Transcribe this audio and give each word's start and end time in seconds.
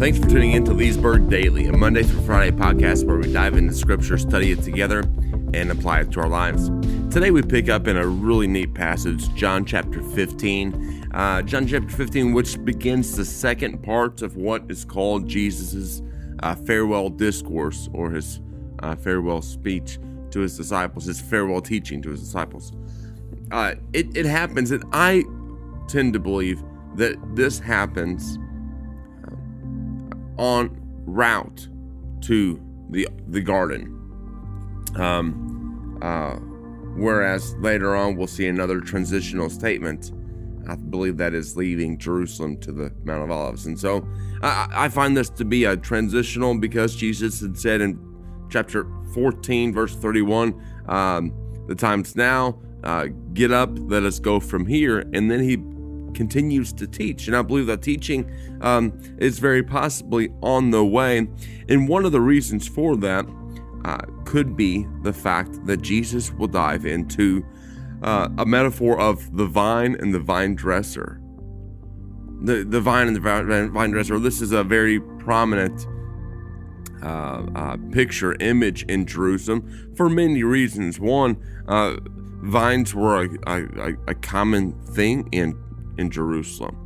Thanks 0.00 0.18
for 0.18 0.30
tuning 0.30 0.52
in 0.52 0.64
to 0.64 0.72
Leesburg 0.72 1.28
Daily, 1.28 1.66
a 1.66 1.76
Monday 1.76 2.02
through 2.02 2.22
Friday 2.22 2.56
podcast 2.56 3.04
where 3.04 3.18
we 3.18 3.30
dive 3.30 3.54
into 3.58 3.74
scripture, 3.74 4.16
study 4.16 4.50
it 4.50 4.62
together, 4.62 5.00
and 5.52 5.70
apply 5.70 6.00
it 6.00 6.12
to 6.12 6.20
our 6.20 6.28
lives. 6.28 6.70
Today 7.12 7.30
we 7.30 7.42
pick 7.42 7.68
up 7.68 7.86
in 7.86 7.98
a 7.98 8.06
really 8.06 8.46
neat 8.46 8.72
passage, 8.72 9.30
John 9.34 9.66
chapter 9.66 10.00
15. 10.02 11.10
Uh, 11.12 11.42
John 11.42 11.66
chapter 11.66 11.90
15, 11.90 12.32
which 12.32 12.64
begins 12.64 13.14
the 13.14 13.26
second 13.26 13.82
part 13.82 14.22
of 14.22 14.38
what 14.38 14.70
is 14.70 14.86
called 14.86 15.28
Jesus' 15.28 16.00
uh, 16.42 16.54
farewell 16.54 17.10
discourse 17.10 17.90
or 17.92 18.10
his 18.10 18.40
uh, 18.78 18.96
farewell 18.96 19.42
speech 19.42 19.98
to 20.30 20.40
his 20.40 20.56
disciples, 20.56 21.04
his 21.04 21.20
farewell 21.20 21.60
teaching 21.60 22.00
to 22.00 22.08
his 22.08 22.20
disciples. 22.20 22.72
Uh, 23.50 23.74
it, 23.92 24.16
it 24.16 24.24
happens, 24.24 24.70
and 24.70 24.82
I 24.92 25.24
tend 25.88 26.14
to 26.14 26.18
believe 26.18 26.62
that 26.94 27.18
this 27.36 27.58
happens 27.58 28.38
on 30.38 30.76
route 31.06 31.68
to 32.22 32.60
the 32.90 33.08
the 33.28 33.40
garden. 33.40 33.96
Um, 34.96 35.98
uh, 36.02 36.36
whereas 36.96 37.54
later 37.56 37.94
on 37.94 38.16
we'll 38.16 38.26
see 38.26 38.46
another 38.46 38.80
transitional 38.80 39.50
statement. 39.50 40.12
I 40.68 40.76
believe 40.76 41.16
that 41.16 41.34
is 41.34 41.56
leaving 41.56 41.98
Jerusalem 41.98 42.58
to 42.58 42.72
the 42.72 42.92
Mount 43.04 43.24
of 43.24 43.30
Olives, 43.30 43.66
and 43.66 43.78
so 43.78 44.06
I, 44.42 44.68
I 44.70 44.88
find 44.88 45.16
this 45.16 45.30
to 45.30 45.44
be 45.44 45.64
a 45.64 45.76
transitional 45.76 46.56
because 46.58 46.94
Jesus 46.94 47.40
had 47.40 47.58
said 47.58 47.80
in 47.80 47.98
chapter 48.50 48.86
14, 49.14 49.72
verse 49.72 49.96
31, 49.96 50.54
um, 50.86 51.32
"The 51.66 51.74
time's 51.74 52.14
now. 52.14 52.58
Uh, 52.82 53.08
get 53.34 53.52
up. 53.52 53.70
Let 53.74 54.04
us 54.04 54.18
go 54.18 54.40
from 54.40 54.66
here." 54.66 55.00
And 55.12 55.30
then 55.30 55.40
he 55.40 55.56
continues 56.14 56.72
to 56.74 56.86
teach. 56.86 57.26
And 57.26 57.36
I 57.36 57.42
believe 57.42 57.66
that 57.66 57.82
teaching 57.82 58.30
um, 58.60 58.98
is 59.18 59.38
very 59.38 59.62
possibly 59.62 60.30
on 60.42 60.70
the 60.70 60.84
way. 60.84 61.28
And 61.68 61.88
one 61.88 62.04
of 62.04 62.12
the 62.12 62.20
reasons 62.20 62.66
for 62.66 62.96
that 62.98 63.26
uh, 63.84 63.98
could 64.24 64.56
be 64.56 64.86
the 65.02 65.12
fact 65.12 65.64
that 65.66 65.78
Jesus 65.82 66.32
will 66.32 66.48
dive 66.48 66.84
into 66.84 67.44
uh, 68.02 68.28
a 68.38 68.46
metaphor 68.46 68.98
of 69.00 69.36
the 69.36 69.46
vine 69.46 69.96
and 70.00 70.14
the 70.14 70.20
vine 70.20 70.54
dresser. 70.54 71.20
The, 72.42 72.64
the 72.64 72.80
vine 72.80 73.08
and 73.08 73.16
the 73.16 73.70
vine 73.72 73.90
dresser. 73.90 74.18
This 74.18 74.40
is 74.40 74.52
a 74.52 74.64
very 74.64 75.00
prominent 75.00 75.86
uh, 77.02 77.46
uh, 77.54 77.76
picture, 77.92 78.34
image 78.40 78.82
in 78.84 79.06
Jerusalem 79.06 79.92
for 79.96 80.10
many 80.10 80.42
reasons. 80.42 81.00
One, 81.00 81.36
uh, 81.66 81.96
vines 82.42 82.94
were 82.94 83.24
a, 83.24 83.28
a, 83.46 83.96
a, 84.08 84.14
common 84.14 84.72
thing 84.86 85.28
in 85.32 85.58
in 86.00 86.10
Jerusalem. 86.10 86.76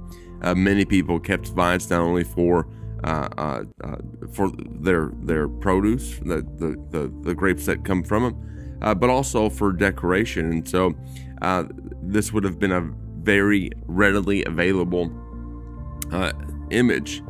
Uh, 0.43 0.55
many 0.55 0.85
people 0.85 1.19
kept 1.19 1.49
vines 1.49 1.89
not 1.89 2.01
only 2.01 2.25
for 2.25 2.69
uh, 3.05 3.29
uh, 3.37 3.65
uh 3.83 3.97
for 4.33 4.51
their 4.81 5.13
their 5.23 5.49
produce, 5.49 6.19
the, 6.19 6.43
the, 6.59 6.77
the, 6.91 7.13
the, 7.23 7.35
grapes 7.35 7.67
that 7.67 7.85
come 7.85 8.03
from 8.03 8.23
them, 8.23 8.79
uh, 8.83 8.95
but 8.95 9.11
also 9.11 9.49
for 9.49 9.73
decoration. 9.73 10.51
And 10.51 10.69
so 10.69 10.95
uh, 11.43 11.65
this 12.03 12.33
would 12.33 12.45
have 12.45 12.59
been 12.59 12.73
a 12.73 12.81
very 13.23 13.71
readily 13.87 14.45
available 14.45 15.11
image. 16.71 17.23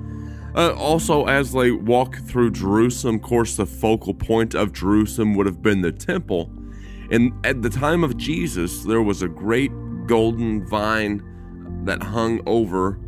also, 0.54 1.24
as 1.26 1.52
they 1.52 1.70
walk 1.70 2.16
through 2.26 2.50
Jerusalem, 2.50 3.16
of 3.16 3.22
course, 3.22 3.56
the 3.56 3.66
focal 3.66 4.14
point 4.14 4.54
of 4.54 4.72
Jerusalem 4.72 5.34
would 5.34 5.46
have 5.46 5.62
been 5.62 5.82
the 5.82 5.92
temple. 5.92 6.50
And 7.10 7.32
at 7.44 7.62
the 7.62 7.70
time 7.70 8.04
of 8.04 8.16
Jesus, 8.16 8.82
there 8.82 9.02
was 9.02 9.22
a 9.22 9.28
great 9.28 9.72
golden 10.06 10.66
vine 10.66 11.22
that 11.84 12.02
hung 12.02 12.40
over 12.46 12.98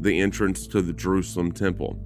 the 0.00 0.20
entrance 0.20 0.66
to 0.68 0.82
the 0.82 0.92
Jerusalem 0.92 1.52
temple. 1.52 1.98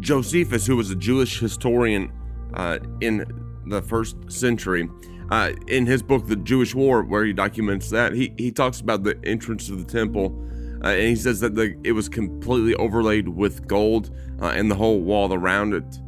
Josephus, 0.00 0.66
who 0.66 0.76
was 0.76 0.90
a 0.90 0.96
Jewish 0.96 1.40
historian 1.40 2.12
uh, 2.54 2.78
in 3.00 3.24
the 3.66 3.82
first 3.82 4.16
century, 4.30 4.88
uh, 5.30 5.52
in 5.66 5.86
his 5.86 6.02
book, 6.02 6.26
The 6.26 6.36
Jewish 6.36 6.74
War, 6.74 7.02
where 7.02 7.24
he 7.24 7.32
documents 7.32 7.90
that, 7.90 8.12
he, 8.12 8.32
he 8.38 8.50
talks 8.50 8.80
about 8.80 9.02
the 9.04 9.18
entrance 9.24 9.66
to 9.66 9.76
the 9.76 9.84
temple. 9.84 10.34
Uh, 10.82 10.88
and 10.88 11.08
he 11.08 11.16
says 11.16 11.40
that 11.40 11.54
the, 11.54 11.76
it 11.84 11.92
was 11.92 12.08
completely 12.08 12.74
overlaid 12.76 13.28
with 13.28 13.66
gold 13.66 14.10
uh, 14.40 14.46
and 14.46 14.70
the 14.70 14.74
whole 14.74 15.00
wall 15.00 15.34
around 15.34 15.74
it. 15.74 15.98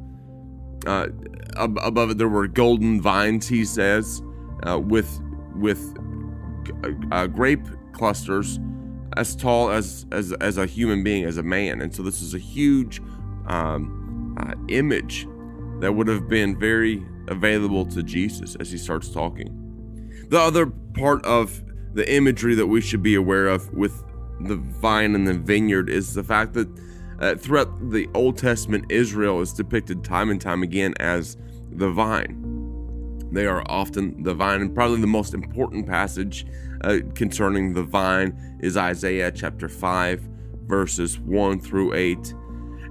Uh, 0.86 1.08
ab- 1.56 1.78
above 1.82 2.10
it, 2.10 2.18
there 2.18 2.28
were 2.28 2.46
golden 2.46 3.00
vines, 3.00 3.48
he 3.48 3.64
says, 3.64 4.22
uh, 4.62 4.78
with, 4.78 5.20
with 5.56 5.94
grape 7.34 7.66
clusters 7.92 8.58
as 9.16 9.34
tall 9.34 9.70
as 9.70 10.06
as 10.12 10.32
as 10.34 10.56
a 10.56 10.66
human 10.66 11.02
being, 11.02 11.24
as 11.24 11.36
a 11.36 11.42
man, 11.42 11.80
and 11.80 11.94
so 11.94 12.02
this 12.02 12.22
is 12.22 12.34
a 12.34 12.38
huge 12.38 13.00
um, 13.46 14.36
uh, 14.38 14.54
image 14.68 15.26
that 15.80 15.92
would 15.92 16.08
have 16.08 16.28
been 16.28 16.58
very 16.58 17.04
available 17.28 17.86
to 17.86 18.02
Jesus 18.02 18.56
as 18.56 18.70
he 18.70 18.78
starts 18.78 19.08
talking. 19.08 19.56
The 20.28 20.38
other 20.38 20.66
part 20.66 21.24
of 21.24 21.62
the 21.94 22.12
imagery 22.12 22.54
that 22.54 22.66
we 22.66 22.80
should 22.80 23.02
be 23.02 23.14
aware 23.14 23.48
of 23.48 23.72
with 23.72 24.04
the 24.40 24.56
vine 24.56 25.14
and 25.14 25.26
the 25.26 25.34
vineyard 25.34 25.90
is 25.90 26.14
the 26.14 26.22
fact 26.22 26.54
that 26.54 26.68
uh, 27.20 27.34
throughout 27.34 27.90
the 27.90 28.08
Old 28.14 28.38
Testament, 28.38 28.86
Israel 28.88 29.40
is 29.40 29.52
depicted 29.52 30.02
time 30.02 30.30
and 30.30 30.40
time 30.40 30.62
again 30.62 30.94
as 31.00 31.36
the 31.70 31.90
vine. 31.90 32.46
They 33.32 33.46
are 33.46 33.62
often 33.66 34.22
the 34.22 34.34
vine, 34.34 34.60
and 34.60 34.74
probably 34.74 35.00
the 35.00 35.06
most 35.06 35.34
important 35.34 35.86
passage 35.86 36.46
uh, 36.82 36.98
concerning 37.14 37.72
the 37.72 37.82
vine 37.82 38.58
is 38.60 38.76
Isaiah 38.76 39.30
chapter 39.30 39.68
5, 39.68 40.20
verses 40.66 41.18
1 41.18 41.60
through 41.60 41.94
8. 41.94 42.34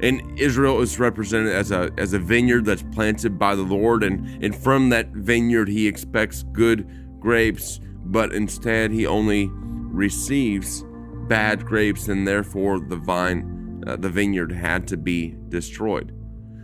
And 0.01 0.39
Israel 0.39 0.79
is 0.81 0.97
represented 0.97 1.53
as 1.53 1.71
a 1.71 1.91
as 1.97 2.13
a 2.13 2.19
vineyard 2.19 2.63
that's 2.63 2.83
planted 2.93 3.37
by 3.37 3.55
the 3.55 3.63
Lord, 3.63 4.03
and, 4.03 4.43
and 4.43 4.55
from 4.55 4.89
that 4.89 5.09
vineyard 5.09 5.67
he 5.67 5.87
expects 5.87 6.43
good 6.53 6.87
grapes, 7.19 7.81
but 8.05 8.33
instead 8.33 8.91
he 8.91 9.05
only 9.05 9.49
receives 9.51 10.85
bad 11.27 11.65
grapes, 11.65 12.07
and 12.07 12.25
therefore 12.25 12.79
the 12.79 12.95
vine, 12.95 13.83
uh, 13.87 13.97
the 13.97 14.09
vineyard 14.09 14.53
had 14.53 14.87
to 14.87 14.97
be 14.97 15.35
destroyed. 15.49 16.15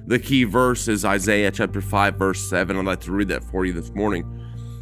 The 0.07 0.19
key 0.19 0.43
verse 0.43 0.87
is 0.87 1.03
Isaiah 1.03 1.51
chapter 1.51 1.81
5, 1.81 2.15
verse 2.15 2.49
7. 2.49 2.77
I'd 2.77 2.85
like 2.85 2.99
to 3.01 3.11
read 3.11 3.27
that 3.29 3.43
for 3.43 3.65
you 3.65 3.73
this 3.73 3.91
morning. 3.95 4.23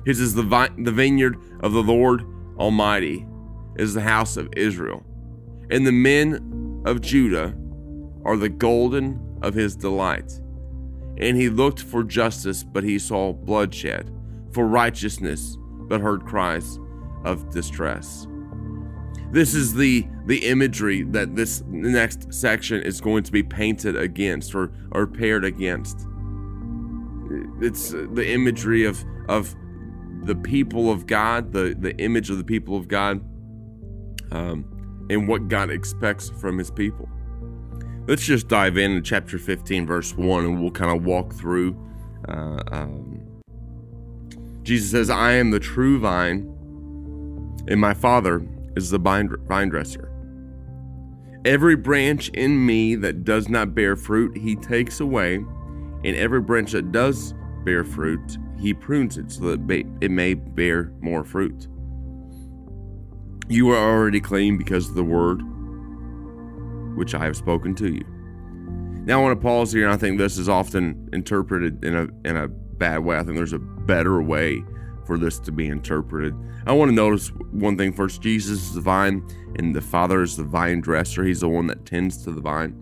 It 0.06 0.16
says, 0.16 0.36
The, 0.36 0.44
vine, 0.44 0.84
the 0.84 0.92
vineyard 0.92 1.38
of 1.62 1.72
the 1.72 1.82
Lord 1.82 2.26
Almighty 2.58 3.26
is 3.76 3.94
the 3.94 4.02
house 4.02 4.38
of 4.38 4.50
Israel, 4.56 5.04
and 5.70 5.86
the 5.86 5.92
men 5.92 6.82
of 6.86 7.02
Judah 7.02 7.56
are 8.26 8.38
the 8.38 8.50
golden 8.50 9.20
of 9.42 9.54
his 9.54 9.76
delight. 9.76 10.40
And 11.18 11.38
he 11.38 11.50
looked 11.50 11.82
for 11.82 12.04
justice, 12.04 12.64
but 12.64 12.84
he 12.84 12.98
saw 12.98 13.34
bloodshed, 13.34 14.12
for 14.52 14.68
righteousness, 14.68 15.58
but 15.88 16.02
heard 16.02 16.26
cries 16.26 16.80
of 17.26 17.50
distress. 17.52 18.28
This 19.32 19.56
is 19.56 19.74
the 19.74 20.08
the 20.26 20.46
imagery 20.46 21.04
that 21.04 21.36
this 21.36 21.64
next 21.68 22.34
section 22.34 22.82
is 22.84 23.02
going 23.02 23.24
to 23.24 23.32
be 23.32 23.44
painted 23.44 23.98
against 23.98 24.56
or, 24.56 24.72
or 24.92 25.08
paired 25.08 25.44
against. 25.44 26.08
It's 27.60 27.90
the 27.90 28.26
imagery 28.32 28.86
of 28.86 29.04
of 29.28 29.56
the 30.26 30.36
people 30.36 30.90
of 30.90 31.06
God, 31.06 31.52
the, 31.52 31.76
the 31.78 31.96
image 31.98 32.30
of 32.30 32.38
the 32.38 32.44
people 32.44 32.78
of 32.78 32.88
God, 32.88 33.22
um, 34.32 35.06
and 35.10 35.28
what 35.28 35.48
God 35.48 35.70
expects 35.70 36.30
from 36.30 36.58
his 36.58 36.72
people. 36.72 37.10
Let's 38.08 38.24
just 38.24 38.48
dive 38.48 38.78
into 38.78 39.02
chapter 39.02 39.38
15, 39.38 39.86
verse 39.86 40.16
1, 40.16 40.46
and 40.46 40.62
we'll 40.62 40.72
kind 40.72 40.96
of 40.96 41.06
walk 41.06 41.34
through. 41.34 41.78
Uh, 42.28 42.62
um, 42.72 43.22
Jesus 44.64 44.92
says, 44.92 45.10
I 45.10 45.34
am 45.34 45.52
the 45.52 45.60
true 45.60 46.00
vine, 46.00 46.42
and 47.68 47.80
my 47.80 47.94
Father 47.94 48.46
is 48.76 48.90
the 48.90 48.98
vine 48.98 49.28
dresser. 49.70 50.10
Every 51.46 51.76
branch 51.76 52.30
in 52.30 52.66
me 52.66 52.96
that 52.96 53.26
does 53.26 53.50
not 53.50 53.76
bear 53.76 53.96
fruit, 53.96 54.38
he 54.38 54.56
takes 54.56 55.00
away, 55.02 55.36
and 55.36 56.16
every 56.16 56.42
branch 56.42 56.72
that 56.72 56.92
does 56.92 57.34
bear 57.66 57.84
fruit, 57.84 58.38
he 58.64 58.74
prunes 58.74 59.18
it 59.18 59.30
so 59.30 59.42
that 59.56 59.86
it 60.00 60.10
may 60.10 60.34
bear 60.34 60.94
more 61.02 61.26
fruit. 61.26 61.68
You 63.50 63.72
are 63.72 63.78
already 63.78 64.22
clean 64.22 64.58
because 64.58 64.88
of 64.88 64.96
the 64.96 65.04
word 65.04 65.42
which 66.96 67.14
I 67.14 67.26
have 67.26 67.36
spoken 67.36 67.76
to 67.76 67.94
you. 67.94 68.06
Now 69.06 69.20
I 69.20 69.22
want 69.22 69.38
to 69.38 69.44
pause 69.44 69.74
here, 69.74 69.84
and 69.84 69.94
I 69.94 69.98
think 69.98 70.18
this 70.18 70.38
is 70.38 70.48
often 70.48 71.10
interpreted 71.12 71.84
in 71.84 71.94
a 71.94 72.08
in 72.24 72.38
a 72.38 72.48
bad 72.48 73.00
way. 73.00 73.18
I 73.18 73.24
think 73.24 73.36
there's 73.36 73.52
a 73.52 73.60
better 73.60 74.22
way 74.22 74.64
for 75.06 75.18
this 75.18 75.40
to 75.40 75.52
be 75.52 75.68
interpreted. 75.68 76.34
I 76.66 76.72
want 76.72 76.88
to 76.88 76.96
notice 76.96 77.28
one 77.52 77.78
thing 77.78 77.92
first. 77.92 78.22
Jesus 78.22 78.62
is 78.62 78.76
the 78.76 78.82
vine, 78.82 79.28
and 79.60 79.76
the 79.76 79.82
Father 79.82 80.22
is 80.22 80.38
the 80.38 80.46
vine 80.46 80.80
dresser. 80.80 81.26
He's 81.26 81.42
the 81.42 81.50
one 81.50 81.68
that 81.68 81.86
tends 81.86 82.24
to 82.24 82.32
the 82.32 82.40
vine. 82.40 82.80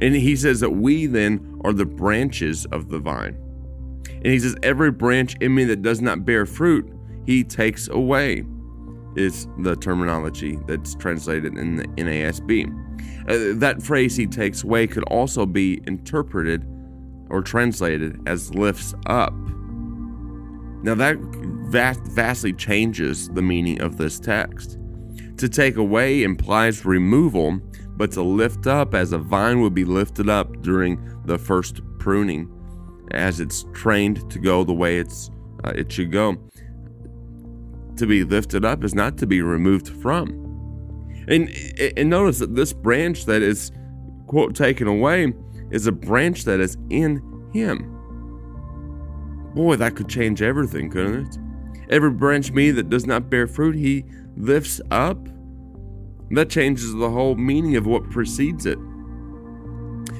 And 0.00 0.16
he 0.16 0.36
says 0.36 0.60
that 0.60 0.70
we 0.70 1.04
then 1.04 1.60
are 1.64 1.74
the 1.74 1.84
branches 1.84 2.64
of 2.72 2.88
the 2.88 2.98
vine. 2.98 3.36
And 4.22 4.32
he 4.32 4.38
says, 4.38 4.56
Every 4.62 4.90
branch 4.90 5.36
in 5.40 5.54
me 5.54 5.64
that 5.64 5.82
does 5.82 6.00
not 6.00 6.24
bear 6.24 6.46
fruit, 6.46 6.90
he 7.26 7.44
takes 7.44 7.88
away, 7.88 8.44
is 9.16 9.46
the 9.58 9.76
terminology 9.76 10.58
that's 10.66 10.94
translated 10.94 11.56
in 11.56 11.76
the 11.76 11.84
NASB. 11.84 12.68
Uh, 13.28 13.58
that 13.58 13.82
phrase 13.82 14.16
he 14.16 14.26
takes 14.26 14.62
away 14.64 14.86
could 14.86 15.04
also 15.04 15.46
be 15.46 15.80
interpreted 15.86 16.66
or 17.28 17.42
translated 17.42 18.20
as 18.26 18.54
lifts 18.54 18.94
up. 19.06 19.32
Now, 20.82 20.94
that 20.94 21.18
vast, 21.68 22.00
vastly 22.02 22.52
changes 22.52 23.28
the 23.28 23.42
meaning 23.42 23.80
of 23.80 23.98
this 23.98 24.18
text. 24.18 24.78
To 25.36 25.48
take 25.48 25.76
away 25.76 26.22
implies 26.22 26.84
removal, 26.84 27.60
but 27.96 28.12
to 28.12 28.22
lift 28.22 28.66
up, 28.66 28.94
as 28.94 29.12
a 29.12 29.18
vine 29.18 29.60
would 29.60 29.74
be 29.74 29.84
lifted 29.84 30.28
up 30.28 30.62
during 30.62 30.98
the 31.26 31.38
first 31.38 31.80
pruning, 31.98 32.50
as 33.12 33.40
it's 33.40 33.64
trained 33.72 34.30
to 34.30 34.38
go 34.38 34.64
the 34.64 34.72
way 34.72 34.98
it's 34.98 35.30
uh, 35.64 35.72
it 35.74 35.92
should 35.92 36.10
go. 36.10 36.36
To 37.96 38.06
be 38.06 38.24
lifted 38.24 38.64
up 38.64 38.82
is 38.82 38.94
not 38.94 39.18
to 39.18 39.26
be 39.26 39.42
removed 39.42 39.88
from. 39.88 40.28
And 41.28 41.50
and 41.96 42.08
notice 42.10 42.38
that 42.38 42.54
this 42.54 42.72
branch 42.72 43.26
that 43.26 43.42
is 43.42 43.70
quote 44.26 44.54
taken 44.54 44.86
away 44.86 45.32
is 45.70 45.86
a 45.86 45.92
branch 45.92 46.44
that 46.44 46.60
is 46.60 46.76
in 46.88 47.20
him. 47.52 47.96
Boy, 49.54 49.76
that 49.76 49.96
could 49.96 50.08
change 50.08 50.42
everything, 50.42 50.90
couldn't 50.90 51.26
it? 51.26 51.38
Every 51.90 52.10
branch 52.10 52.52
me 52.52 52.70
that 52.70 52.88
does 52.88 53.06
not 53.06 53.28
bear 53.28 53.46
fruit, 53.48 53.74
he 53.74 54.04
lifts 54.36 54.80
up. 54.90 55.18
That 56.30 56.48
changes 56.48 56.94
the 56.94 57.10
whole 57.10 57.34
meaning 57.34 57.76
of 57.76 57.86
what 57.86 58.08
precedes 58.10 58.64
it. 58.64 58.78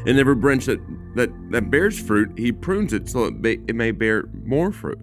And 0.06 0.18
every 0.18 0.34
branch 0.34 0.66
that, 0.66 0.80
that, 1.14 1.30
that 1.50 1.70
bears 1.70 1.98
fruit, 1.98 2.32
he 2.38 2.52
prunes 2.52 2.92
it 2.92 3.08
so 3.08 3.24
it 3.24 3.34
may, 3.34 3.58
it 3.68 3.74
may 3.74 3.90
bear 3.90 4.24
more 4.44 4.72
fruit. 4.72 4.98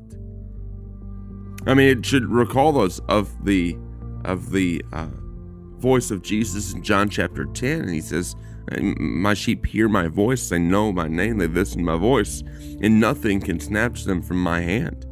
I 1.66 1.74
mean, 1.74 1.98
it 1.98 2.06
should 2.06 2.26
recall 2.26 2.80
us 2.82 3.00
of 3.08 3.46
the 3.46 3.78
of 4.26 4.52
the 4.52 4.84
uh, 4.92 5.08
voice 5.78 6.12
of 6.12 6.22
Jesus 6.22 6.74
in 6.74 6.84
John 6.84 7.08
chapter 7.08 7.46
10, 7.46 7.82
and 7.82 7.90
he 7.90 8.02
says, 8.02 8.36
my 9.00 9.34
sheep 9.34 9.66
hear 9.66 9.88
my 9.88 10.08
voice, 10.08 10.50
they 10.50 10.60
know 10.60 10.92
my 10.92 11.08
name, 11.08 11.38
they 11.38 11.48
listen 11.48 11.80
to 11.80 11.84
my 11.86 11.96
voice, 11.96 12.44
and 12.82 13.00
nothing 13.00 13.40
can 13.40 13.60
snatch 13.60 14.04
them 14.04 14.22
from 14.22 14.42
my 14.42 14.60
hand. 14.60 15.06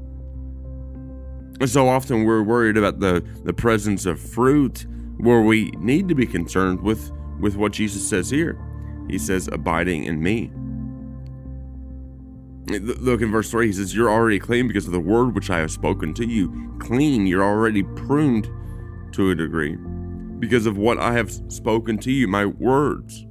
And 1.62 1.70
so 1.70 1.88
often 1.88 2.26
we're 2.26 2.44
worried 2.44 2.76
about 2.76 3.00
the, 3.00 3.26
the 3.44 3.54
presence 3.54 4.06
of 4.06 4.20
fruit 4.20 4.86
where 5.18 5.42
we 5.42 5.72
need 5.78 6.10
to 6.10 6.16
be 6.16 6.26
concerned 6.26 6.82
with, 6.82 7.12
with 7.40 7.56
what 7.56 7.72
Jesus 7.72 8.06
says 8.08 8.30
here. 8.30 8.60
He 9.10 9.18
says, 9.18 9.50
abiding 9.52 10.06
in 10.06 10.22
me. 10.22 10.52
Look 12.80 13.22
in 13.22 13.32
verse 13.32 13.52
3, 13.52 13.68
he 13.68 13.74
says, 13.74 13.96
You're 13.96 14.10
already 14.10 14.40
clean 14.40 14.68
because 14.68 14.88
of 14.88 14.92
the 14.92 15.00
word 15.00 15.36
which 15.36 15.52
I 15.52 15.60
have 15.60 15.72
spoken 15.72 16.14
to 16.16 16.26
you. 16.26 16.76
Clean, 16.80 17.28
you're 17.28 17.44
already 17.44 17.84
pruned 17.84 18.50
to 19.14 19.30
a 19.30 19.36
degree 19.36 19.78
because 20.40 20.66
of 20.66 20.78
what 20.78 20.98
I 20.98 21.14
have 21.14 21.32
spoken 21.48 21.98
to 22.00 22.12
you, 22.12 22.28
my 22.28 22.46
words. 22.46 23.26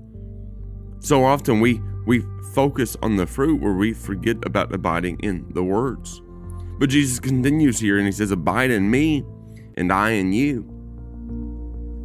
So 1.01 1.25
often 1.25 1.61
we 1.61 1.81
we 2.07 2.25
focus 2.53 2.97
on 3.03 3.17
the 3.17 3.27
fruit 3.27 3.61
where 3.61 3.73
we 3.73 3.93
forget 3.93 4.37
about 4.45 4.75
abiding 4.75 5.19
in 5.21 5.47
the 5.53 5.65
words. 5.65 6.23
But 6.79 6.91
Jesus 6.91 7.19
continues 7.19 7.79
here 7.79 7.99
and 7.99 8.07
he 8.07 8.13
says, 8.13 8.31
Abide 8.31 8.71
in 8.71 8.91
me, 8.91 9.25
and 9.77 9.93
I 9.93 10.11
in 10.11 10.33
you. 10.33 10.71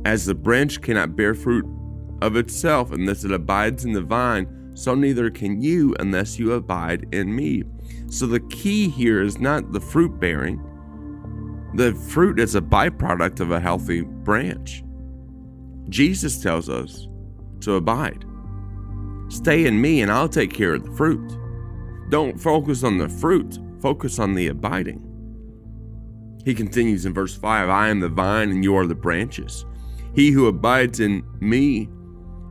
As 0.06 0.26
the 0.26 0.36
branch 0.36 0.82
cannot 0.82 1.16
bear 1.16 1.34
fruit 1.34 1.66
of 2.22 2.36
itself 2.36 2.92
unless 2.92 3.24
it 3.24 3.32
abides 3.32 3.86
in 3.86 3.94
the 3.94 4.02
vine, 4.02 4.72
so 4.74 4.96
neither 4.96 5.30
can 5.30 5.62
you 5.62 5.96
unless 6.00 6.40
you 6.40 6.54
abide 6.54 7.08
in 7.14 7.36
me. 7.36 7.64
So 8.08 8.26
the 8.26 8.40
key 8.40 8.90
here 8.90 9.22
is 9.22 9.40
not 9.40 9.72
the 9.72 9.80
fruit 9.80 10.20
bearing, 10.20 10.64
the 11.76 11.94
fruit 11.94 12.40
is 12.40 12.56
a 12.56 12.62
byproduct 12.62 13.40
of 13.40 13.52
a 13.52 13.60
healthy 13.60 14.02
branch. 14.02 14.84
Jesus 15.90 16.42
tells 16.42 16.70
us 16.70 17.08
to 17.62 17.76
abide. 17.76 18.26
Stay 19.30 19.66
in 19.66 19.80
me 19.80 20.02
and 20.02 20.12
I'll 20.12 20.30
take 20.30 20.54
care 20.54 20.74
of 20.74 20.84
the 20.84 20.92
fruit. 20.92 21.38
Don't 22.10 22.42
focus 22.42 22.84
on 22.84 22.98
the 22.98 23.08
fruit, 23.08 23.60
focus 23.82 24.18
on 24.18 24.34
the 24.34 24.48
abiding. 24.48 25.06
He 26.44 26.56
continues 26.56 27.06
in 27.06 27.14
verse 27.14 27.36
5 27.36 27.70
I 27.70 27.90
am 27.90 28.00
the 28.00 28.10
vine 28.10 28.50
and 28.50 28.64
you 28.64 28.76
are 28.76 28.88
the 28.88 28.96
branches. 28.96 29.66
He 30.16 30.32
who 30.32 30.48
abides 30.48 31.00
in 31.00 31.24
me 31.40 31.88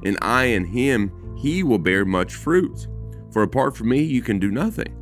and 0.05 0.19
I 0.23 0.45
in 0.45 0.65
him, 0.65 1.13
he 1.37 1.63
will 1.63 1.79
bear 1.79 2.05
much 2.05 2.35
fruit. 2.35 2.87
For 3.33 3.43
apart 3.43 3.77
from 3.77 3.91
me, 3.91 4.03
you 4.03 4.23
can 4.23 4.39
do 4.39 4.51
nothing. 4.51 4.95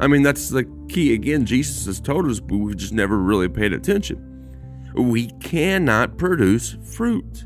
I 0.00 0.06
mean, 0.06 0.22
that's 0.22 0.48
the 0.48 0.64
key. 0.88 1.14
Again, 1.14 1.46
Jesus 1.46 1.86
has 1.86 2.00
told 2.00 2.26
us, 2.26 2.40
but 2.40 2.56
we've 2.56 2.76
just 2.76 2.92
never 2.92 3.18
really 3.18 3.48
paid 3.48 3.72
attention. 3.72 4.28
We 4.94 5.28
cannot 5.40 6.18
produce 6.18 6.76
fruit. 6.94 7.44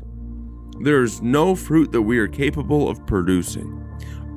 There 0.81 1.03
is 1.03 1.21
no 1.21 1.55
fruit 1.55 1.91
that 1.91 2.01
we 2.01 2.17
are 2.19 2.27
capable 2.27 2.89
of 2.89 3.05
producing. 3.05 3.83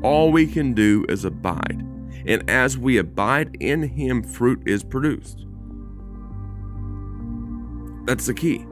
All 0.03 0.33
we 0.33 0.47
can 0.47 0.75
do 0.75 1.05
is 1.09 1.25
abide. 1.25 1.87
And 2.27 2.49
as 2.49 2.79
we 2.79 2.99
abide 2.99 3.57
in 3.61 3.83
Him, 3.83 4.23
fruit 4.23 4.63
is 4.67 4.85
produced. 4.85 5.47
That's 8.07 8.27
the 8.27 8.35
key. 8.35 8.65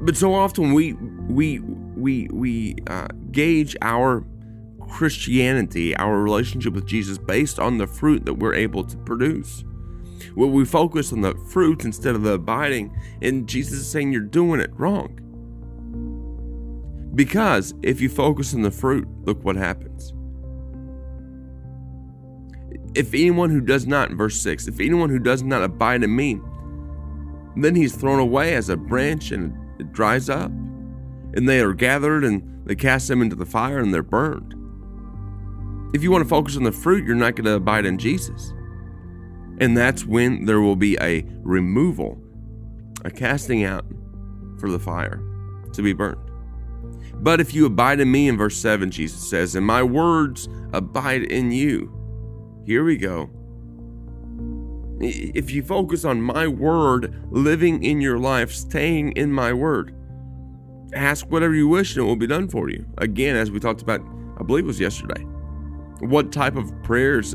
But 0.00 0.16
so 0.16 0.34
often 0.34 0.72
we 0.72 0.94
we 1.28 1.60
we 1.98 2.28
we 2.32 2.76
uh, 2.86 3.08
gauge 3.30 3.76
our 3.82 4.24
Christianity, 4.88 5.94
our 5.96 6.22
relationship 6.22 6.72
with 6.72 6.86
Jesus, 6.86 7.18
based 7.18 7.58
on 7.58 7.78
the 7.78 7.86
fruit 7.86 8.24
that 8.24 8.34
we're 8.34 8.54
able 8.54 8.84
to 8.84 8.96
produce. 8.98 9.64
Well, 10.34 10.50
we 10.50 10.64
focus 10.64 11.12
on 11.12 11.20
the 11.20 11.34
fruit 11.50 11.84
instead 11.84 12.14
of 12.14 12.22
the 12.22 12.32
abiding, 12.32 12.96
and 13.22 13.48
Jesus 13.48 13.80
is 13.80 13.90
saying 13.90 14.12
you're 14.12 14.22
doing 14.22 14.60
it 14.60 14.70
wrong. 14.74 15.18
Because 17.14 17.74
if 17.82 18.00
you 18.00 18.08
focus 18.08 18.54
on 18.54 18.62
the 18.62 18.70
fruit, 18.70 19.08
look 19.24 19.42
what 19.42 19.56
happens. 19.56 20.14
If 22.94 23.12
anyone 23.14 23.50
who 23.50 23.60
does 23.60 23.86
not, 23.86 24.12
verse 24.12 24.40
6, 24.40 24.68
if 24.68 24.80
anyone 24.80 25.10
who 25.10 25.18
does 25.18 25.42
not 25.42 25.62
abide 25.62 26.02
in 26.02 26.14
me, 26.14 26.40
then 27.56 27.74
he's 27.74 27.94
thrown 27.94 28.20
away 28.20 28.54
as 28.54 28.68
a 28.68 28.76
branch 28.76 29.32
and 29.32 29.52
it 29.80 29.92
dries 29.92 30.28
up. 30.30 30.50
And 31.34 31.48
they 31.48 31.60
are 31.60 31.74
gathered 31.74 32.24
and 32.24 32.66
they 32.66 32.74
cast 32.74 33.08
them 33.08 33.22
into 33.22 33.36
the 33.36 33.46
fire 33.46 33.78
and 33.78 33.92
they're 33.92 34.02
burned. 34.02 34.54
If 35.94 36.02
you 36.02 36.10
want 36.10 36.24
to 36.24 36.28
focus 36.28 36.56
on 36.56 36.64
the 36.64 36.72
fruit, 36.72 37.06
you're 37.06 37.16
not 37.16 37.34
going 37.34 37.46
to 37.46 37.54
abide 37.54 37.86
in 37.86 37.98
Jesus. 37.98 38.52
And 39.58 39.76
that's 39.76 40.04
when 40.04 40.44
there 40.44 40.60
will 40.60 40.76
be 40.76 40.96
a 41.00 41.24
removal, 41.42 42.22
a 43.04 43.10
casting 43.10 43.64
out 43.64 43.84
for 44.58 44.70
the 44.70 44.78
fire 44.78 45.22
to 45.72 45.82
be 45.82 45.92
burned. 45.92 46.20
But 47.14 47.40
if 47.40 47.54
you 47.54 47.66
abide 47.66 48.00
in 48.00 48.10
me, 48.12 48.28
in 48.28 48.36
verse 48.36 48.56
7, 48.56 48.90
Jesus 48.90 49.28
says, 49.28 49.54
and 49.54 49.66
my 49.66 49.82
words 49.82 50.48
abide 50.72 51.24
in 51.24 51.50
you. 51.50 51.92
Here 52.64 52.84
we 52.84 52.96
go. 52.96 53.30
If 55.00 55.50
you 55.50 55.62
focus 55.62 56.04
on 56.04 56.22
my 56.22 56.46
word 56.46 57.24
living 57.30 57.82
in 57.82 58.00
your 58.00 58.18
life, 58.18 58.52
staying 58.52 59.12
in 59.12 59.32
my 59.32 59.52
word, 59.52 59.94
ask 60.92 61.26
whatever 61.30 61.54
you 61.54 61.68
wish 61.68 61.96
and 61.96 62.04
it 62.04 62.08
will 62.08 62.16
be 62.16 62.26
done 62.26 62.48
for 62.48 62.70
you. 62.70 62.86
Again, 62.98 63.36
as 63.36 63.50
we 63.50 63.60
talked 63.60 63.82
about, 63.82 64.00
I 64.38 64.42
believe 64.42 64.64
it 64.64 64.68
was 64.68 64.80
yesterday. 64.80 65.22
What 66.00 66.32
type 66.32 66.56
of 66.56 66.72
prayers 66.82 67.34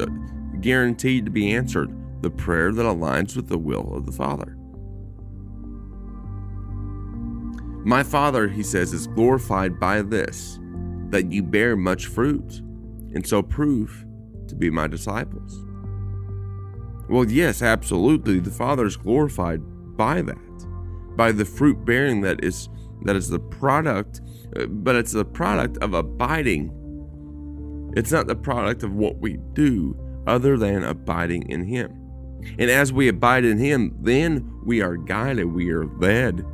guaranteed 0.62 1.25
to 1.25 1.31
be 1.31 1.53
answered? 1.53 1.93
The 2.22 2.29
prayer 2.29 2.72
that 2.72 2.86
aligns 2.86 3.36
with 3.36 3.50
the 3.50 3.57
will 3.57 3.93
of 3.93 4.05
the 4.05 4.12
Father. 4.13 4.57
My 7.86 8.01
Father, 8.01 8.48
he 8.48 8.63
says, 8.63 8.93
is 8.93 9.07
glorified 9.07 9.77
by 9.77 10.01
this, 10.01 10.57
that 11.10 11.33
you 11.33 11.43
bear 11.43 11.75
much 11.75 12.05
fruit, 12.05 12.62
and 13.13 13.27
so 13.27 13.43
prove 13.43 14.05
to 14.48 14.55
be 14.55 14.69
my 14.69 14.88
disciples. 14.88 15.65
Well, 17.10 17.29
yes, 17.29 17.62
absolutely. 17.62 18.39
The 18.39 18.51
Father 18.51 18.86
is 18.86 18.95
glorified 18.95 19.62
by 19.98 20.22
that, 20.22 21.17
by 21.17 21.33
the 21.33 21.43
fruit 21.43 21.83
bearing 21.83 22.22
that 22.22 22.41
is 22.41 22.69
that 23.02 23.16
is 23.16 23.30
the 23.30 23.40
product, 23.40 24.22
uh, 24.56 24.66
but 24.68 24.96
it's 24.96 25.12
the 25.12 25.26
product 25.26 25.78
of 25.78 25.94
abiding. 25.94 26.72
It's 27.96 28.12
not 28.12 28.28
the 28.28 28.36
product 28.36 28.84
of 28.84 28.94
what 28.94 29.18
we 29.18 29.38
do, 29.54 29.98
other 30.28 30.58
than 30.58 30.84
abiding 30.84 31.50
in 31.50 31.64
Him. 31.66 32.00
And 32.58 32.70
as 32.70 32.92
we 32.94 33.08
abide 33.08 33.46
in 33.46 33.58
Him, 33.58 33.96
then 34.02 34.50
we 34.66 34.82
are 34.82 34.98
guided, 34.98 35.46
we 35.46 35.72
are 35.72 35.86
led 35.86 36.46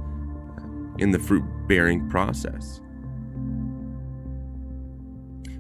in 0.98 1.12
the 1.12 1.20
fruit 1.20 1.44
bearing 1.68 2.10
process. 2.10 2.82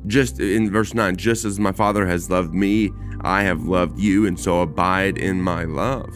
Just 0.07 0.39
in 0.39 0.71
verse 0.71 0.93
9, 0.93 1.17
just 1.17 1.45
as 1.45 1.59
my 1.59 1.71
Father 1.71 2.05
has 2.05 2.29
loved 2.29 2.53
me, 2.53 2.91
I 3.21 3.43
have 3.43 3.63
loved 3.63 3.99
you, 3.99 4.25
and 4.25 4.39
so 4.39 4.61
abide 4.61 5.17
in 5.17 5.41
my 5.41 5.65
love. 5.65 6.15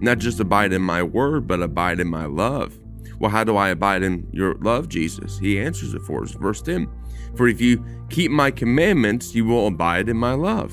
Not 0.00 0.18
just 0.18 0.40
abide 0.40 0.72
in 0.72 0.82
my 0.82 1.02
word, 1.02 1.46
but 1.46 1.62
abide 1.62 2.00
in 2.00 2.08
my 2.08 2.26
love. 2.26 2.77
Well, 3.18 3.30
how 3.30 3.44
do 3.44 3.56
I 3.56 3.70
abide 3.70 4.02
in 4.02 4.28
your 4.32 4.54
love, 4.56 4.88
Jesus? 4.88 5.38
He 5.38 5.58
answers 5.58 5.94
it 5.94 6.02
for 6.02 6.22
us. 6.22 6.32
Verse 6.32 6.62
10 6.62 6.88
For 7.36 7.48
if 7.48 7.60
you 7.60 7.84
keep 8.10 8.30
my 8.30 8.50
commandments, 8.50 9.34
you 9.34 9.44
will 9.44 9.66
abide 9.66 10.08
in 10.08 10.16
my 10.16 10.34
love, 10.34 10.72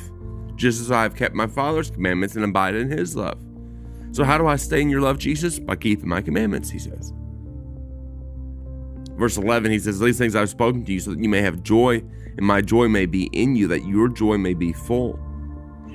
just 0.55 0.79
as 0.79 0.91
I 0.91 1.03
have 1.03 1.15
kept 1.15 1.33
my 1.35 1.47
Father's 1.47 1.89
commandments 1.89 2.35
and 2.35 2.45
abide 2.45 2.75
in 2.75 2.89
his 2.89 3.15
love. 3.15 3.41
So, 4.11 4.23
how 4.23 4.37
do 4.37 4.47
I 4.47 4.55
stay 4.55 4.81
in 4.81 4.89
your 4.89 5.01
love, 5.01 5.17
Jesus? 5.17 5.59
By 5.59 5.75
keeping 5.75 6.07
my 6.07 6.21
commandments, 6.21 6.69
he 6.69 6.79
says. 6.79 7.13
verse 9.17 9.37
11, 9.37 9.71
he 9.71 9.79
says, 9.79 9.99
These 9.99 10.17
things 10.17 10.35
I've 10.35 10.49
spoken 10.49 10.85
to 10.85 10.93
you 10.93 10.99
so 10.99 11.11
that 11.11 11.19
you 11.19 11.29
may 11.29 11.41
have 11.41 11.63
joy, 11.63 12.03
and 12.37 12.45
my 12.45 12.61
joy 12.61 12.87
may 12.87 13.07
be 13.07 13.25
in 13.33 13.55
you, 13.55 13.67
that 13.67 13.85
your 13.85 14.07
joy 14.07 14.37
may 14.37 14.53
be 14.53 14.71
full. 14.71 15.19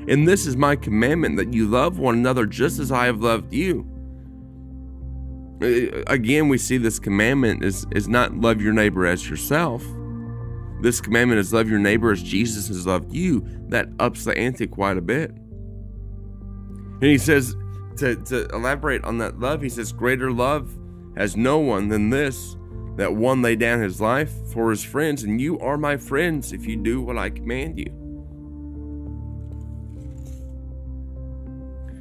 And 0.09 0.27
this 0.27 0.47
is 0.47 0.57
my 0.57 0.77
commandment 0.77 1.37
that 1.37 1.55
you 1.55 1.69
love 1.69 1.99
one 1.99 2.15
another 2.15 2.45
just 2.47 2.79
as 2.79 2.91
I 2.91 3.07
have 3.07 3.21
loved 3.21 3.53
you. 3.53 3.87
Uh, 5.63 6.03
again, 6.07 6.49
we 6.49 6.59
see 6.59 6.79
this 6.79 6.99
commandment 6.99 7.65
is, 7.65 7.87
is 7.93 8.09
not 8.09 8.35
love 8.35 8.63
your 8.63 8.73
neighbor 8.73 9.07
as 9.07 9.29
yourself. 9.29 9.85
This 10.81 11.01
commandment 11.01 11.39
is 11.39 11.53
love 11.53 11.69
your 11.69 11.79
neighbor 11.79 12.11
as 12.11 12.23
Jesus 12.23 12.69
has 12.69 12.87
loved 12.87 13.13
you. 13.13 13.47
That 13.69 13.89
ups 13.99 14.25
the 14.25 14.37
ante 14.37 14.67
quite 14.67 14.97
a 14.97 15.03
bit. 15.03 15.31
And 15.31 17.05
he 17.05 17.19
says, 17.19 17.55
to, 17.99 18.17
to 18.17 18.49
elaborate 18.49 19.05
on 19.05 19.19
that 19.19 19.39
love, 19.39 19.61
he 19.61 19.69
says, 19.69 19.93
Greater 19.93 20.33
love 20.33 20.77
has 21.17 21.37
no 21.37 21.59
one 21.59 21.89
than 21.89 22.11
this, 22.11 22.57
that 22.97 23.15
one 23.15 23.43
lay 23.43 23.57
down 23.57 23.81
his 23.81 24.01
life 24.01 24.33
for 24.53 24.71
his 24.71 24.83
friends, 24.83 25.23
and 25.23 25.41
you 25.41 25.59
are 25.61 25.77
my 25.77 25.97
friends 25.97 26.53
if 26.53 26.67
you 26.67 26.77
do 26.77 27.03
what 27.03 27.19
I 27.19 27.31
command 27.31 27.79
you. 27.79 27.93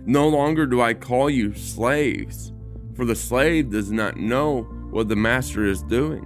No 0.06 0.28
longer 0.28 0.66
do 0.66 0.82
I 0.82 0.94
call 0.94 1.30
you 1.30 1.54
slaves, 1.54 2.54
for 3.00 3.06
the 3.06 3.16
slave 3.16 3.70
does 3.70 3.94
not 3.94 4.18
know 4.18 4.64
what 4.92 5.08
the 5.08 5.16
master 5.16 5.66
is 5.66 5.82
doing. 5.84 6.26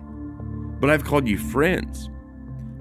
But 0.80 0.90
I've 0.90 1.04
called 1.04 1.28
you 1.28 1.38
friends, 1.38 2.10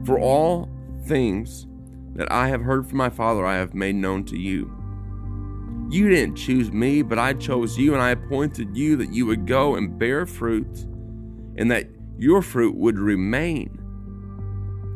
for 0.07 0.19
all 0.19 0.71
things 1.07 1.67
that 2.15 2.33
I 2.33 2.49
have 2.49 2.63
heard 2.63 2.87
from 2.89 2.97
my 2.97 3.11
Father 3.11 3.45
I 3.45 3.57
have 3.57 3.75
made 3.75 3.95
known 3.95 4.25
to 4.25 4.39
you. 4.39 4.73
You 5.91 6.09
didn't 6.09 6.37
choose 6.37 6.73
me, 6.73 7.03
but 7.03 7.19
I 7.19 7.35
chose 7.35 7.77
you, 7.77 7.93
and 7.93 8.01
I 8.03 8.13
appointed 8.13 8.75
you 8.75 8.97
that 8.97 9.13
you 9.13 9.27
would 9.27 9.47
go 9.47 9.75
and 9.75 9.99
bear 9.99 10.25
fruit, 10.25 10.87
and 11.59 11.71
that 11.71 11.87
your 12.17 12.41
fruit 12.41 12.75
would 12.75 12.99
remain, 12.99 13.79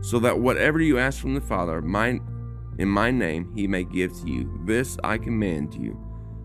so 0.01 0.19
that 0.21 0.39
whatever 0.39 0.81
you 0.81 0.99
ask 0.99 1.21
from 1.21 1.35
the 1.35 1.41
Father, 1.43 1.83
mine 1.83 2.27
in 2.79 2.89
my 2.89 3.11
name 3.11 3.53
he 3.55 3.67
may 3.67 3.85
give 3.85 4.19
to 4.23 4.27
you. 4.27 4.59
This 4.65 4.97
I 5.05 5.19
command 5.19 5.75
you, 5.75 6.03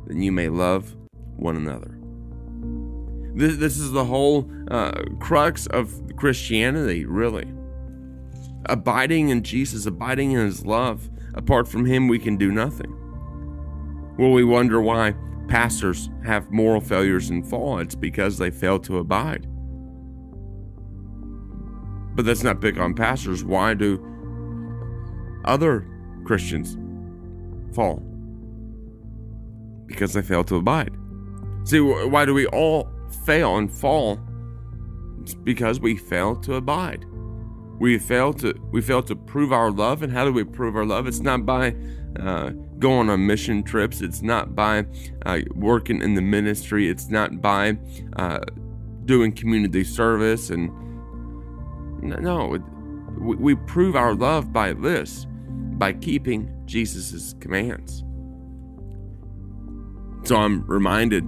that 0.08 0.18
you 0.18 0.34
may 0.34 0.50
love 0.50 0.98
one 1.38 1.56
another. 1.56 2.01
This, 3.34 3.58
this 3.58 3.78
is 3.78 3.92
the 3.92 4.06
whole 4.06 4.50
uh, 4.70 5.04
crux 5.20 5.68
of 5.68 5.94
Christianity, 6.18 7.06
really. 7.06 7.52
Abiding 8.66 9.30
in 9.30 9.44
Jesus, 9.44 9.86
abiding 9.86 10.32
in 10.32 10.46
his 10.46 10.66
love. 10.66 11.10
Apart 11.34 11.68
from 11.68 11.86
him, 11.86 12.08
we 12.08 12.20
can 12.20 12.38
do 12.38 12.52
nothing. 12.52 12.94
Well, 14.18 14.32
we 14.32 14.44
wonder 14.44 14.82
why 14.82 15.16
pastors 15.48 16.10
have 16.26 16.52
moral 16.52 16.82
failures 16.82 17.30
and 17.30 17.48
fall. 17.48 17.80
It's 17.80 17.96
because 17.96 18.38
they 18.38 18.52
fail 18.52 18.80
to 18.80 18.98
abide. 18.98 19.48
But 22.14 22.26
that's 22.26 22.44
not 22.44 22.62
pick 22.62 22.78
on 22.78 22.94
pastors. 22.94 23.44
Why 23.44 23.74
do 23.74 24.06
other 25.46 25.88
Christians 26.26 26.78
fall 27.74 28.04
because 29.88 30.14
they 30.14 30.22
fail 30.22 30.44
to 30.46 30.56
abide. 30.56 30.96
See, 31.64 31.80
why 31.80 32.26
do 32.26 32.34
we 32.34 32.48
all 32.48 32.90
fail 33.12 33.58
and 33.58 33.72
fall? 33.72 34.20
It's 35.22 35.34
because 35.34 35.80
we 35.80 35.96
fail 35.96 36.36
to 36.38 36.56
abide. 36.56 37.06
We 37.80 37.98
fail 37.98 38.34
to 38.34 38.54
we 38.72 38.82
fail 38.82 39.02
to 39.04 39.16
prove 39.16 39.52
our 39.52 39.72
love, 39.72 40.04
and 40.04 40.12
how 40.14 40.26
do 40.26 40.32
we 40.32 40.44
prove 40.44 40.76
our 40.76 40.86
love? 40.86 41.08
It's 41.08 41.20
not 41.20 41.46
by 41.46 41.76
uh, 42.20 42.52
going 42.80 43.10
on 43.10 43.26
mission 43.26 43.64
trips. 43.64 44.02
It's 44.02 44.22
not 44.22 44.56
by 44.56 44.86
uh, 45.26 45.40
working 45.56 46.02
in 46.02 46.16
the 46.16 46.22
ministry. 46.22 46.90
It's 46.90 47.10
not 47.10 47.42
by 47.42 47.78
uh, 48.18 48.40
doing 49.06 49.32
community 49.32 49.84
service. 49.84 50.50
And 50.50 50.70
no, 52.02 52.58
we, 53.18 53.36
we 53.36 53.56
prove 53.56 53.96
our 53.96 54.14
love 54.14 54.52
by 54.52 54.74
this 54.74 55.26
by 55.78 55.94
keeping 55.94 56.52
Jesus' 56.66 57.34
commands. 57.40 58.04
So 60.24 60.36
I'm 60.36 60.66
reminded 60.68 61.24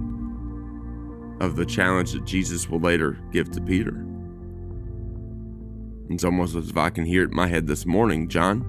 of 1.40 1.56
the 1.56 1.66
challenge 1.66 2.12
that 2.12 2.24
Jesus 2.24 2.68
will 2.68 2.80
later 2.80 3.18
give 3.32 3.50
to 3.52 3.60
Peter. 3.60 4.04
It's 6.10 6.24
almost 6.24 6.54
as 6.54 6.70
if 6.70 6.76
I 6.76 6.90
can 6.90 7.04
hear 7.04 7.22
it 7.22 7.30
in 7.30 7.36
my 7.36 7.46
head 7.46 7.66
this 7.66 7.86
morning 7.86 8.28
John, 8.28 8.64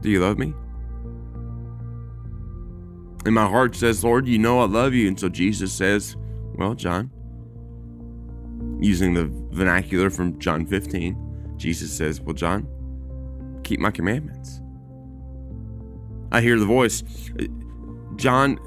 do 0.00 0.10
you 0.10 0.20
love 0.20 0.38
me? 0.38 0.54
And 3.26 3.34
my 3.34 3.46
heart 3.46 3.74
says, 3.74 4.04
Lord, 4.04 4.26
you 4.26 4.38
know 4.38 4.60
I 4.60 4.66
love 4.66 4.94
you. 4.94 5.08
And 5.08 5.18
so 5.18 5.28
Jesus 5.28 5.72
says, 5.72 6.16
Well, 6.54 6.74
John, 6.74 7.10
using 8.80 9.14
the 9.14 9.28
vernacular 9.50 10.08
from 10.08 10.38
John 10.38 10.64
15, 10.64 11.54
Jesus 11.56 11.92
says, 11.92 12.20
Well, 12.20 12.34
John, 12.34 12.66
keep 13.64 13.80
my 13.80 13.90
commandments. 13.90 14.60
I 16.30 16.40
hear 16.40 16.58
the 16.58 16.66
voice, 16.66 17.02
John, 18.16 18.58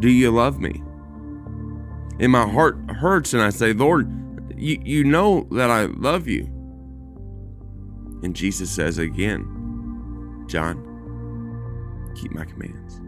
do 0.00 0.10
you 0.10 0.30
love 0.30 0.60
me? 0.60 0.82
And 2.20 2.30
my 2.30 2.48
heart 2.48 2.76
hurts, 2.90 3.32
and 3.32 3.42
I 3.42 3.50
say, 3.50 3.72
Lord, 3.72 4.10
you, 4.56 4.78
you 4.84 5.04
know 5.04 5.46
that 5.50 5.70
I 5.70 5.86
love 5.86 6.28
you. 6.28 6.44
And 8.22 8.34
Jesus 8.34 8.70
says 8.70 8.98
again, 8.98 10.44
John, 10.48 10.80
keep 12.14 12.32
my 12.32 12.44
commands. 12.44 13.00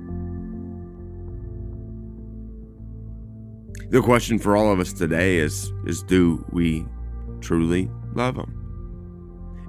The 3.91 4.03
question 4.03 4.39
for 4.39 4.57
all 4.57 4.73
of 4.73 4.81
us 4.81 4.93
today 4.93 5.37
is, 5.37 5.73
is 5.87 6.03
do 6.03 6.45
we 6.51 6.85
truly 7.41 7.89
love 8.15 8.37
him? 8.37 8.53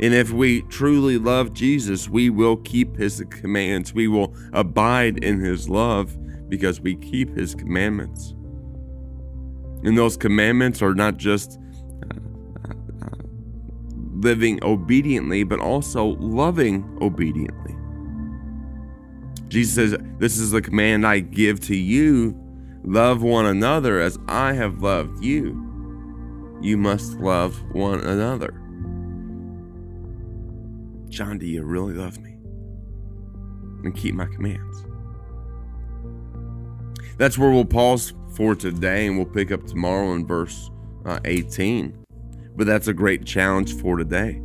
And 0.01 0.13
if 0.13 0.31
we 0.31 0.63
truly 0.63 1.17
love 1.17 1.53
Jesus, 1.53 2.09
we 2.09 2.29
will 2.29 2.57
keep 2.57 2.97
his 2.97 3.23
commands. 3.29 3.93
We 3.93 4.07
will 4.07 4.35
abide 4.53 5.23
in 5.23 5.39
his 5.39 5.69
love 5.69 6.17
because 6.49 6.81
we 6.81 6.95
keep 6.95 7.35
his 7.35 7.55
commandments. 7.55 8.33
And 9.83 9.97
those 9.97 10.17
commandments 10.17 10.81
are 10.81 10.93
not 10.93 11.17
just 11.17 11.59
uh, 12.03 12.69
uh, 13.03 13.09
living 14.15 14.59
obediently, 14.63 15.43
but 15.43 15.59
also 15.59 16.17
loving 16.19 16.97
obediently. 17.01 17.75
Jesus 19.47 19.75
says, 19.75 19.99
This 20.19 20.37
is 20.37 20.51
the 20.51 20.61
command 20.61 21.05
I 21.05 21.19
give 21.19 21.59
to 21.61 21.75
you 21.75 22.35
love 22.83 23.21
one 23.21 23.45
another 23.45 23.99
as 23.99 24.17
I 24.27 24.53
have 24.53 24.81
loved 24.81 25.23
you. 25.23 25.63
You 26.61 26.77
must 26.77 27.19
love 27.19 27.61
one 27.71 27.99
another. 27.99 28.61
John, 31.09 31.37
do 31.37 31.45
you 31.45 31.63
really 31.63 31.93
love 31.93 32.17
me? 32.19 32.37
And 33.83 33.95
keep 33.95 34.15
my 34.15 34.25
commands. 34.25 34.85
That's 37.17 37.37
where 37.37 37.49
we'll 37.49 37.65
pause 37.65 38.13
for 38.35 38.55
today, 38.55 39.07
and 39.07 39.17
we'll 39.17 39.25
pick 39.25 39.51
up 39.51 39.65
tomorrow 39.65 40.13
in 40.13 40.25
verse 40.25 40.69
uh, 41.05 41.19
18. 41.25 42.05
But 42.55 42.67
that's 42.67 42.87
a 42.87 42.93
great 42.93 43.25
challenge 43.25 43.75
for 43.75 43.97
today. 43.97 44.41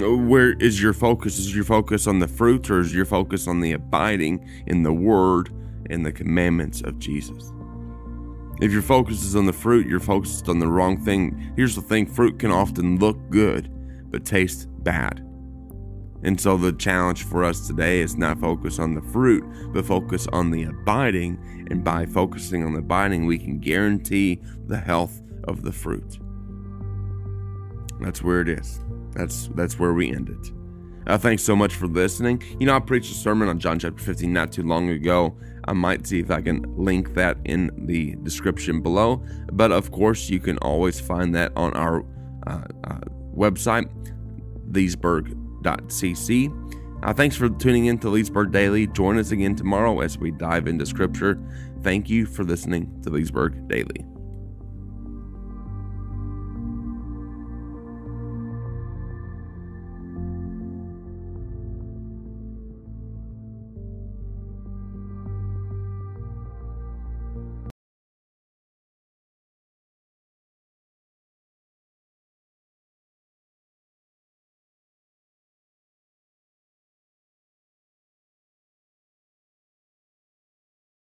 Where 0.00 0.52
is 0.52 0.82
your 0.82 0.92
focus? 0.92 1.38
Is 1.38 1.54
your 1.54 1.64
focus 1.64 2.06
on 2.06 2.18
the 2.18 2.28
fruit, 2.28 2.70
or 2.70 2.80
is 2.80 2.94
your 2.94 3.06
focus 3.06 3.46
on 3.46 3.60
the 3.60 3.72
abiding 3.72 4.48
in 4.66 4.82
the 4.82 4.92
word 4.92 5.50
and 5.90 6.04
the 6.04 6.12
commandments 6.12 6.82
of 6.82 6.98
Jesus? 6.98 7.52
If 8.60 8.72
your 8.72 8.82
focus 8.82 9.22
is 9.22 9.36
on 9.36 9.46
the 9.46 9.52
fruit, 9.52 9.86
you're 9.86 10.00
focused 10.00 10.48
on 10.48 10.58
the 10.58 10.66
wrong 10.66 11.02
thing. 11.04 11.52
Here's 11.56 11.76
the 11.76 11.82
thing 11.82 12.06
fruit 12.06 12.38
can 12.38 12.50
often 12.50 12.98
look 12.98 13.16
good, 13.30 13.70
but 14.10 14.24
taste 14.24 14.66
bad. 14.82 15.27
And 16.22 16.40
so 16.40 16.56
the 16.56 16.72
challenge 16.72 17.24
for 17.24 17.44
us 17.44 17.66
today 17.66 18.00
is 18.00 18.16
not 18.16 18.40
focus 18.40 18.78
on 18.78 18.94
the 18.94 19.02
fruit, 19.02 19.44
but 19.72 19.84
focus 19.84 20.26
on 20.32 20.50
the 20.50 20.64
abiding. 20.64 21.66
And 21.70 21.84
by 21.84 22.06
focusing 22.06 22.64
on 22.64 22.72
the 22.72 22.80
abiding, 22.80 23.26
we 23.26 23.38
can 23.38 23.58
guarantee 23.58 24.40
the 24.66 24.78
health 24.78 25.22
of 25.44 25.62
the 25.62 25.72
fruit. 25.72 26.18
That's 28.00 28.22
where 28.22 28.40
it 28.40 28.48
is. 28.48 28.80
That's 29.12 29.48
that's 29.54 29.78
where 29.78 29.92
we 29.92 30.10
end 30.10 30.28
it. 30.28 30.52
Uh, 31.06 31.16
thanks 31.16 31.42
so 31.42 31.56
much 31.56 31.74
for 31.74 31.86
listening. 31.86 32.42
You 32.60 32.66
know, 32.66 32.76
I 32.76 32.80
preached 32.80 33.10
a 33.10 33.14
sermon 33.14 33.48
on 33.48 33.58
John 33.58 33.78
chapter 33.78 34.02
15 34.02 34.30
not 34.32 34.52
too 34.52 34.62
long 34.62 34.90
ago. 34.90 35.36
I 35.66 35.72
might 35.72 36.06
see 36.06 36.20
if 36.20 36.30
I 36.30 36.40
can 36.42 36.64
link 36.76 37.14
that 37.14 37.38
in 37.44 37.70
the 37.86 38.14
description 38.22 38.82
below. 38.82 39.24
But 39.52 39.72
of 39.72 39.90
course, 39.90 40.28
you 40.28 40.38
can 40.38 40.58
always 40.58 41.00
find 41.00 41.34
that 41.34 41.52
on 41.56 41.72
our 41.74 42.04
uh, 42.46 42.62
uh, 42.84 43.00
website, 43.34 43.88
Leesburg 44.70 45.34
leesburg.cc. 45.62 47.04
Uh, 47.04 47.12
thanks 47.12 47.36
for 47.36 47.48
tuning 47.48 47.86
in 47.86 47.98
to 47.98 48.08
Leesburg 48.08 48.50
Daily. 48.50 48.86
Join 48.88 49.18
us 49.18 49.30
again 49.30 49.54
tomorrow 49.54 50.00
as 50.00 50.18
we 50.18 50.30
dive 50.32 50.66
into 50.66 50.84
Scripture. 50.84 51.38
Thank 51.82 52.10
you 52.10 52.26
for 52.26 52.42
listening 52.42 53.00
to 53.02 53.10
Leesburg 53.10 53.68
Daily. 53.68 54.04